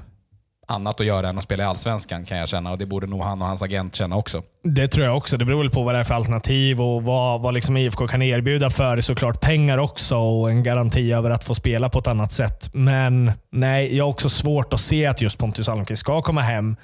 [0.70, 2.72] annat att göra än att spela i Allsvenskan kan jag känna.
[2.72, 4.44] Och Det borde nog han och hans agent känna också.
[4.64, 5.38] Det tror jag också.
[5.38, 8.22] Det beror väl på vad det är för alternativ och vad, vad liksom IFK kan
[8.22, 12.32] erbjuda för såklart pengar också och en garanti över att få spela på ett annat
[12.32, 12.70] sätt.
[12.74, 16.76] Men nej, jag har också svårt att se att just Pontus Almqvist ska komma hem.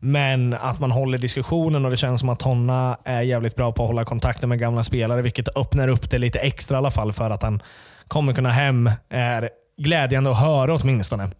[0.00, 3.82] Men att man håller diskussionen och det känns som att Tonna är jävligt bra på
[3.82, 7.12] att hålla kontakten med gamla spelare, vilket öppnar upp det lite extra i alla fall
[7.12, 7.62] för att han
[8.08, 11.30] kommer kunna hem, är glädjande att höra åtminstone.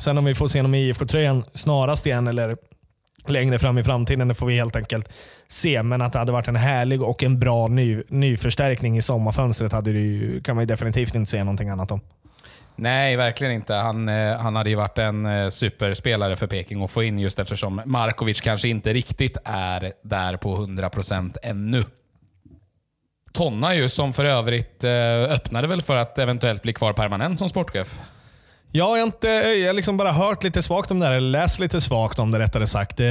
[0.00, 2.56] Sen om vi får se honom i IFK-tröjan snarast igen eller
[3.26, 5.12] längre fram i framtiden, det får vi helt enkelt
[5.48, 5.82] se.
[5.82, 9.92] Men att det hade varit en härlig och en bra ny, nyförstärkning i sommarfönstret hade
[9.92, 12.00] du, kan man definitivt inte säga någonting annat om.
[12.76, 13.74] Nej, verkligen inte.
[13.74, 17.38] Han, eh, han hade ju varit en eh, superspelare för Peking att få in just
[17.38, 21.84] eftersom Markovic kanske inte riktigt är där på 100% ännu.
[23.32, 27.48] Tonna ju, som för övrigt eh, öppnade väl för att eventuellt bli kvar permanent som
[27.48, 27.98] sportchef.
[28.72, 31.80] Jag har inte, jag liksom bara hört lite svagt om det här, eller läst lite
[31.80, 33.00] svagt om det rättare sagt.
[33.00, 33.06] Eh,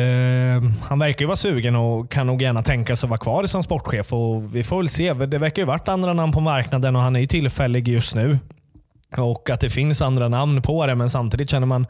[0.83, 3.63] han verkar ju vara sugen och kan nog gärna tänka sig att vara kvar som
[3.63, 4.13] sportchef.
[4.13, 5.13] Och vi får väl se.
[5.13, 8.39] Det verkar ju varit andra namn på marknaden och han är ju tillfällig just nu.
[9.17, 11.87] Och att det finns andra namn på det, men samtidigt känner man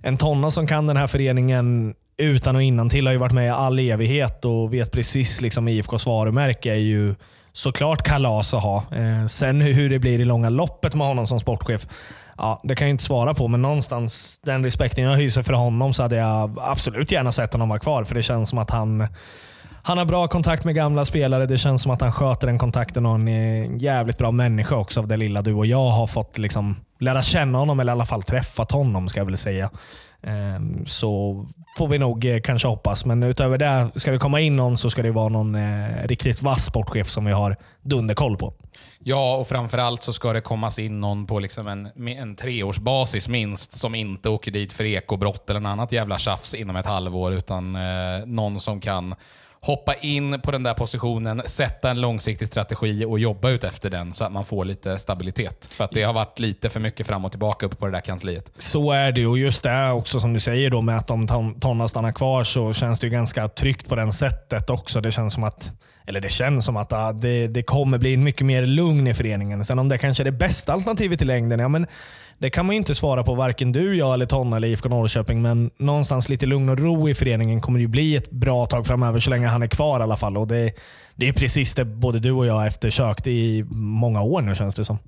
[0.00, 3.46] en tonna som kan den här föreningen utan och innan till har ju varit med
[3.46, 7.14] i all evighet och vet precis liksom IFKs varumärke är ju
[7.54, 8.76] såklart kalas att ha.
[8.76, 11.86] Eh, sen hur det blir i långa loppet med honom som sportchef,
[12.36, 13.48] ja, det kan jag inte svara på.
[13.48, 17.68] Men någonstans, den respekten jag hyser för honom så hade jag absolut gärna sett honom
[17.68, 18.04] vara kvar.
[18.04, 19.08] För det känns som att han
[19.86, 21.46] han har bra kontakt med gamla spelare.
[21.46, 24.76] Det känns som att han sköter den kontakten och han är en jävligt bra människa
[24.76, 27.94] också av det lilla du och jag har fått liksom lära känna honom, eller i
[27.94, 29.70] alla fall träffat honom ska jag väl säga.
[30.26, 31.44] Ehm, så
[31.78, 33.04] får vi nog eh, kanske hoppas.
[33.04, 36.42] Men utöver det, ska det komma in någon så ska det vara någon eh, riktigt
[36.42, 38.54] vass sportchef som vi har dunderkoll på.
[38.98, 43.72] Ja, och framförallt så ska det kommas in någon på liksom en, en treårsbasis minst,
[43.72, 47.76] som inte åker dit för ekobrott eller något annat jävla tjafs inom ett halvår, utan
[47.76, 49.14] eh, någon som kan
[49.64, 54.14] hoppa in på den där positionen, sätta en långsiktig strategi och jobba ut efter den
[54.14, 55.68] så att man får lite stabilitet.
[55.70, 58.00] För att det har varit lite för mycket fram och tillbaka uppe på det där
[58.00, 58.50] kansliet.
[58.58, 61.88] Så är det och just det också som du säger då med att om Tonna
[61.88, 65.00] stannar kvar så känns det ju ganska tryggt på den sättet också.
[65.00, 65.72] Det känns som att
[66.06, 69.64] eller det känns som att ah, det, det kommer bli mycket mer lugn i föreningen.
[69.64, 71.86] Sen om det kanske är det bästa alternativet i längden, ja, men
[72.38, 75.42] det kan man ju inte svara på varken du, jag eller Tonna eller IFK Norrköping.
[75.42, 79.20] Men någonstans lite lugn och ro i föreningen kommer ju bli ett bra tag framöver
[79.20, 80.36] så länge han är kvar i alla fall.
[80.36, 80.72] Och det,
[81.14, 84.84] det är precis det både du och jag eftersökt i många år nu känns det
[84.84, 84.98] som.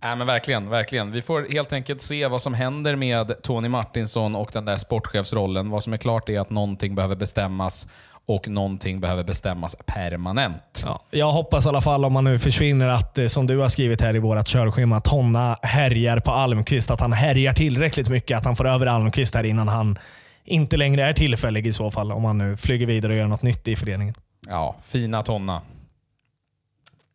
[0.00, 1.12] Ja, men verkligen, verkligen.
[1.12, 5.70] Vi får helt enkelt se vad som händer med Tony Martinsson och den där sportchefsrollen.
[5.70, 7.88] Vad som är klart är att någonting behöver bestämmas
[8.26, 10.82] och någonting behöver bestämmas permanent.
[10.84, 13.68] Ja, jag hoppas i alla fall om man nu försvinner att, eh, som du har
[13.68, 16.90] skrivit här i vårt körschema, att Honna härjar på Almqvist.
[16.90, 19.98] Att han härjar tillräckligt mycket, att han får över Almqvist här innan han
[20.44, 22.12] inte längre är tillfällig i så fall.
[22.12, 24.14] Om han nu flyger vidare och gör något nytt i föreningen.
[24.48, 25.62] Ja, fina Tonna.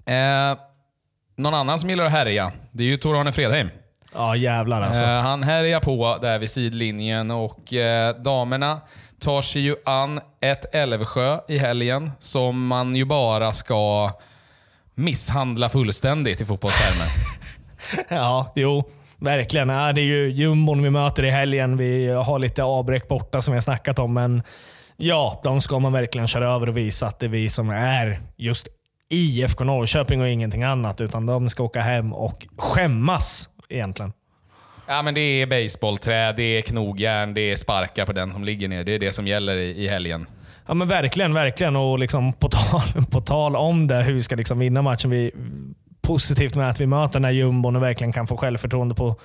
[0.06, 0.58] Eh,
[1.36, 3.70] någon annan som gillar att härja, det är ju Tor-Arne Fredheim.
[4.14, 5.04] Ja, jävlar alltså.
[5.04, 8.82] Eh, han härjar på där vid sidlinjen och eh, damerna
[9.22, 14.12] tar sig ju an ett Älvsjö i helgen som man ju bara ska
[14.96, 17.08] misshandla fullständigt i fotbollstermer.
[18.18, 18.84] ja, jo.
[19.18, 19.68] Verkligen.
[19.68, 21.78] det är ju jumbon vi möter i helgen.
[21.78, 24.44] Vi har lite avbräck borta som jag snackat om, men
[24.98, 28.20] ja, de ska man verkligen köra över och visa att det är vi som är
[28.38, 28.68] just
[29.10, 31.02] IFK Norrköping och ingenting annat.
[31.02, 34.14] Utan de ska åka hem och skämmas egentligen.
[34.92, 38.68] Ja, men det är baseballträ, det är knogjärn, det är sparkar på den som ligger
[38.68, 38.84] ner.
[38.84, 40.26] Det är det som gäller i, i helgen.
[40.68, 41.76] Ja men Verkligen, verkligen.
[41.76, 45.10] Och liksom på, tal, på tal om det, hur vi ska liksom vinna matchen.
[45.10, 45.32] Vi,
[46.02, 49.16] positivt med att vi möter den här jumbon och verkligen kan få självförtroende på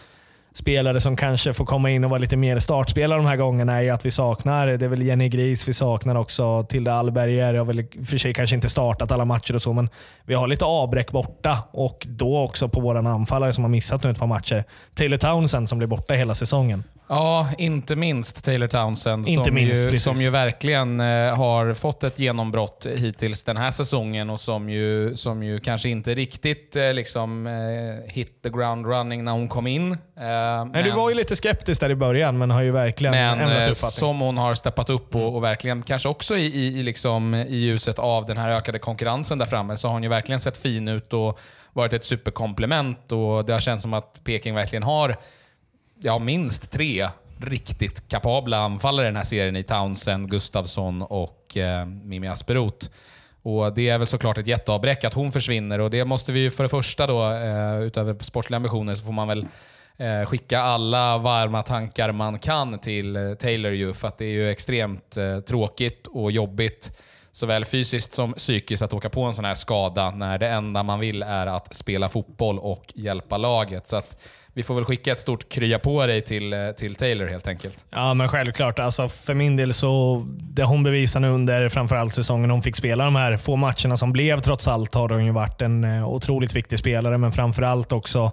[0.57, 3.83] spelare som kanske får komma in och vara lite mer startspelare de här gångerna är
[3.83, 7.55] ju att vi saknar, det är väl Jenny Gris, vi saknar också Tilde Allberger.
[7.55, 9.89] Jag har väl för sig kanske inte startat alla matcher och så, men
[10.25, 14.11] vi har lite avbräck borta och då också på våra anfallare som har missat nu
[14.11, 14.65] ett par matcher.
[14.95, 16.85] Taylor Townsend som blir borta hela säsongen.
[17.09, 20.03] Ja, inte minst Taylor Townsend inte som, minst, ju, precis.
[20.03, 25.17] som ju verkligen eh, har fått ett genombrott hittills den här säsongen och som ju,
[25.17, 29.67] som ju kanske inte riktigt eh, liksom, eh, hit the ground running när hon kom
[29.67, 29.93] in.
[29.93, 29.99] Eh,
[30.73, 33.71] Nej, du var ju lite skeptisk där i början, men har ju verkligen men ändrat
[33.71, 33.91] uppfattning.
[33.91, 37.57] som hon har steppat upp och, och verkligen, kanske också i, i, i liksom, i
[37.57, 40.89] ljuset av den här ökade konkurrensen där framme, så har hon ju verkligen sett fin
[40.89, 41.41] ut och
[41.73, 43.13] varit ett superkomplement.
[43.13, 45.17] Och det har känts som att Peking verkligen har
[46.03, 47.09] ja, minst tre
[47.41, 52.89] riktigt kapabla anfallare i den här serien i Townsend, Gustavsson och eh, Mimmi Asperoth.
[53.43, 56.51] Och Det är väl såklart ett jätteavbräck att hon försvinner och det måste vi ju
[56.51, 59.47] för det första då, eh, utöver sportsliga ambitioner, så får man väl
[59.97, 64.31] eh, skicka alla varma tankar man kan till eh, Taylor ju, för att det är
[64.31, 66.99] ju extremt eh, tråkigt och jobbigt
[67.33, 71.01] såväl fysiskt som psykiskt att åka på en sån här skada när det enda man
[71.01, 73.87] vill är att spela fotboll och hjälpa laget.
[73.87, 74.23] Så att
[74.57, 77.87] vi får väl skicka ett stort krya på dig till, eh, till Taylor helt enkelt.
[77.91, 78.79] Ja, men självklart.
[78.79, 83.05] Alltså, för min del så, det hon bevisade nu under framförallt säsongen hon fick spela
[83.05, 86.57] de här få matcherna som blev trots allt har hon ju varit en eh, otroligt
[86.57, 88.33] viktig spelare, men framförallt också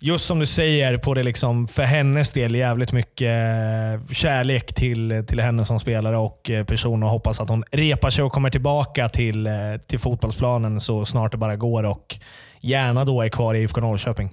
[0.00, 5.24] Just som du säger, på det liksom för hennes del jävligt mycket eh, kärlek till,
[5.28, 9.08] till henne som spelare och person och hoppas att hon repar sig och kommer tillbaka
[9.08, 9.48] till,
[9.86, 12.16] till fotbollsplanen så snart det bara går och
[12.60, 14.30] gärna då är kvar i IFK Norrköping.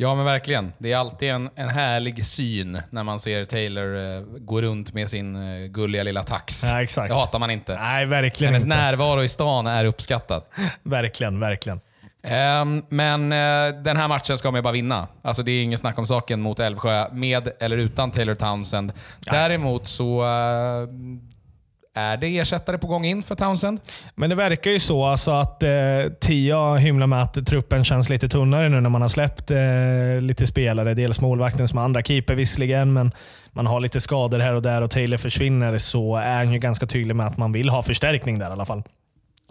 [0.00, 0.72] Ja, men verkligen.
[0.78, 5.10] Det är alltid en, en härlig syn när man ser Taylor eh, gå runt med
[5.10, 6.64] sin eh, gulliga lilla tax.
[6.64, 7.08] Ja, exakt.
[7.08, 7.74] Det hatar man inte.
[7.74, 8.76] Nej, verkligen Hennes inte.
[8.76, 10.42] närvaro i stan är uppskattad.
[10.82, 11.80] Verkligen, verkligen.
[12.22, 15.08] Ehm, men eh, den här matchen ska man ju bara vinna.
[15.22, 18.92] Alltså det är ingen snack om saken mot Älvsjö, med eller utan Taylor Townsend.
[19.20, 20.88] Däremot så eh,
[21.94, 23.80] är det ersättare på gång in för Townsend.
[24.14, 25.70] Men det verkar ju så alltså att eh,
[26.20, 30.46] Tia hymlar med att truppen känns lite tunnare nu när man har släppt eh, lite
[30.46, 30.94] spelare.
[30.94, 33.12] Dels målvakten som andra keeper visserligen, men
[33.52, 36.86] man har lite skador här och där och Taylor försvinner så är han ju ganska
[36.86, 38.82] tydlig med att man vill ha förstärkning där i alla fall.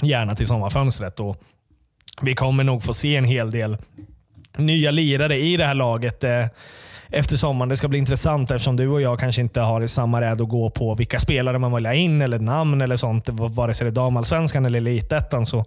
[0.01, 1.19] Gärna till sommarfönstret.
[1.19, 1.37] Och
[2.21, 3.77] vi kommer nog få se en hel del
[4.57, 6.45] nya lirare i det här laget eh,
[7.11, 7.69] efter sommaren.
[7.69, 10.69] Det ska bli intressant eftersom du och jag kanske inte har samma räd att gå
[10.69, 13.29] på vilka spelare man vill ha in eller namn eller sånt.
[13.29, 15.65] Vare sig det är damallsvenskan eller elitettan så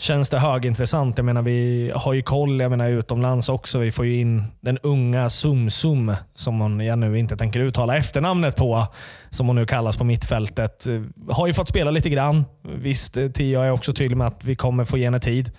[0.00, 1.18] känns det högintressant.
[1.18, 3.78] Jag menar, vi har ju koll jag menar, utomlands också.
[3.78, 8.56] Vi får ju in den unga Sumsum, som hon, jag nu inte tänker uttala efternamnet
[8.56, 8.86] på,
[9.30, 10.86] som hon nu kallas på mittfältet.
[10.86, 12.44] Eh, har ju fått spela lite grann.
[12.62, 15.52] Visst, eh, Tia är också tydlig med att vi kommer få ge henne tid.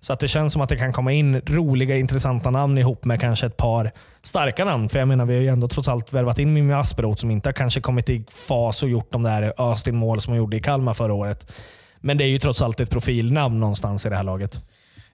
[0.00, 3.20] Så att det känns som att det kan komma in roliga, intressanta namn ihop med
[3.20, 4.88] kanske ett par starka namn.
[4.88, 7.48] För jag menar, vi har ju ändå trots allt värvat in Mimmi Asperoth som inte
[7.48, 10.94] har kanske kommit i fas och gjort de där Östin-mål som hon gjorde i Kalmar
[10.94, 11.52] förra året.
[12.00, 14.62] Men det är ju trots allt ett profilnamn någonstans i det här laget.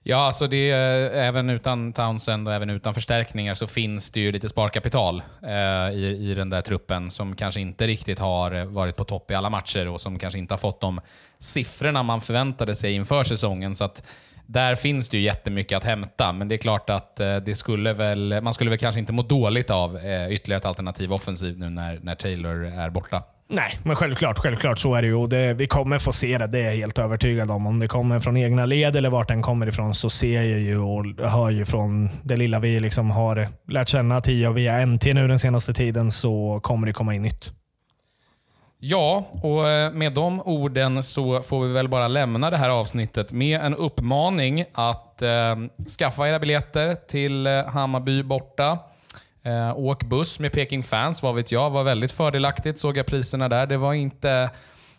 [0.03, 4.31] Ja, alltså det eh, även utan Townsend och även utan förstärkningar så finns det ju
[4.31, 9.03] lite sparkapital eh, i, i den där truppen som kanske inte riktigt har varit på
[9.03, 11.01] topp i alla matcher och som kanske inte har fått de
[11.39, 13.75] siffrorna man förväntade sig inför säsongen.
[13.75, 14.03] Så att
[14.47, 17.93] där finns det ju jättemycket att hämta, men det är klart att eh, det skulle
[17.93, 21.69] väl, man skulle väl kanske inte må dåligt av eh, ytterligare ett alternativ offensiv nu
[21.69, 23.23] när, när Taylor är borta.
[23.49, 25.13] Nej, men självklart, självklart så är det ju.
[25.13, 27.67] Och det, vi kommer få se det, det är jag helt övertygad om.
[27.67, 30.77] Om det kommer från egna led eller vart den kommer ifrån så ser jag ju
[30.79, 35.27] och hör ju från det lilla vi liksom har lärt känna Tia via NT nu
[35.27, 37.53] den senaste tiden så kommer det komma in nytt.
[38.79, 43.31] Ja, och eh, med de orden så får vi väl bara lämna det här avsnittet
[43.31, 45.55] med en uppmaning att eh,
[45.99, 48.77] skaffa era biljetter till eh, Hammarby borta.
[49.43, 53.49] Eh, åk buss med Peking Fans, vad vet jag, var väldigt fördelaktigt såg jag priserna
[53.49, 53.65] där.
[53.65, 54.49] Det var inte...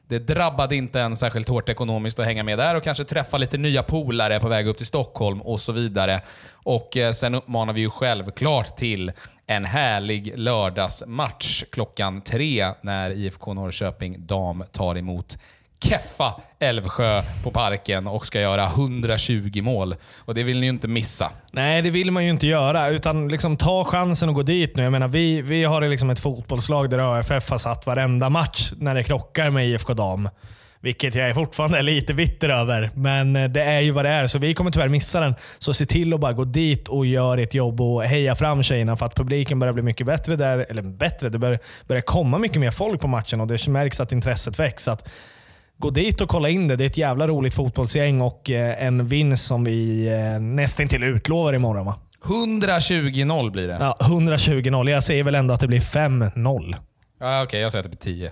[0.08, 3.58] Det drabbade inte en särskilt hårt ekonomiskt att hänga med där och kanske träffa lite
[3.58, 6.20] nya polare på väg upp till Stockholm och så vidare.
[6.52, 9.12] Och eh, Sen uppmanar vi ju självklart till
[9.46, 15.38] en härlig lördagsmatch klockan tre när IFK Norrköping dam tar emot
[15.84, 19.94] Keffa Älvsjö på Parken och ska göra 120 mål.
[20.18, 21.30] Och det vill ni ju inte missa.
[21.52, 22.88] Nej, det vill man ju inte göra.
[22.88, 24.82] Utan liksom ta chansen och gå dit nu.
[24.82, 28.94] Jag menar, vi, vi har liksom ett fotbollslag där ÖFF har satt varenda match när
[28.94, 30.28] det krockar med IFK Dam.
[30.80, 32.90] Vilket jag fortfarande är lite bitter över.
[32.94, 35.34] Men eh, det är ju vad det är, så vi kommer tyvärr missa den.
[35.58, 38.96] Så se till att bara gå dit och gör ert jobb och heja fram tjejerna
[38.96, 40.66] för att publiken börjar bli mycket bättre där.
[40.70, 44.12] Eller bättre, det börjar, börjar komma mycket mer folk på matchen och det märks att
[44.12, 44.84] intresset väcks.
[44.84, 45.08] Så att
[45.78, 46.76] Gå dit och kolla in det.
[46.76, 50.08] Det är ett jävla roligt fotbollsgäng och en vinst som vi
[50.40, 51.94] nästan till utlovar imorgon va?
[52.24, 53.76] 120-0 blir det.
[53.80, 54.90] Ja, 120-0.
[54.90, 56.76] Jag säger väl ändå att det blir 5-0.
[57.20, 58.30] Ja, Okej, jag säger att det blir 10.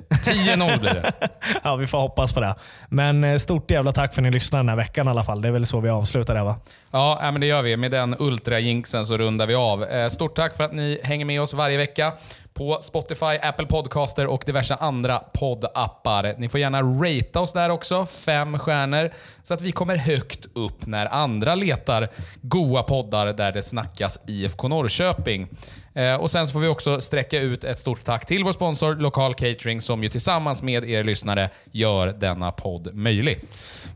[0.54, 1.12] 10-0 blir det.
[1.64, 2.54] Ja, vi får hoppas på det.
[2.88, 5.42] Men eh, stort jävla tack för att ni lyssnade den här veckan i alla fall.
[5.42, 6.56] Det är väl så vi avslutar det va?
[6.90, 7.76] Ja, men det gör vi.
[7.76, 9.84] Med den ultra-jinxen så rundar vi av.
[9.84, 12.12] Eh, Stort tack för att ni hänger med oss varje vecka
[12.56, 16.34] på Spotify, Apple Podcaster och diverse andra poddappar.
[16.38, 19.10] Ni får gärna ratea oss där också, fem stjärnor,
[19.42, 22.08] så att vi kommer högt upp när andra letar
[22.42, 25.48] goa poddar där det snackas IFK Norrköping.
[25.94, 28.94] Eh, och Sen så får vi också sträcka ut ett stort tack till vår sponsor
[28.94, 33.40] Lokal Catering som ju tillsammans med er lyssnare gör denna podd möjlig.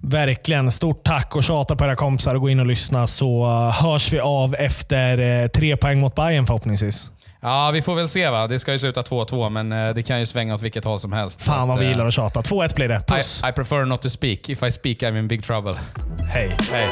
[0.00, 0.70] Verkligen.
[0.70, 4.12] Stort tack och tjata på era kompisar och gå in och lyssna så eh, hörs
[4.12, 7.10] vi av efter eh, tre poäng mot Bayern förhoppningsvis.
[7.42, 8.46] Ja, vi får väl se va.
[8.46, 11.12] Det ska ju sluta 2-2, men eh, det kan ju svänga åt vilket håll som
[11.12, 11.42] helst.
[11.42, 12.40] Fan vad vi att, gillar eh, att tjata.
[12.40, 13.02] 2-1 blir det.
[13.06, 13.42] Puss.
[13.44, 14.48] I, I prefer not to speak.
[14.48, 15.74] If I speak I'm in big trouble.
[16.32, 16.56] Hej.
[16.72, 16.88] Hej.